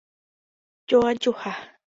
[0.87, 1.53] Joajuha